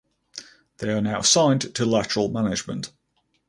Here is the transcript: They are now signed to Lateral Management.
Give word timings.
They 0.79 0.89
are 0.89 0.99
now 1.01 1.21
signed 1.21 1.75
to 1.75 1.85
Lateral 1.85 2.29
Management. 2.29 2.89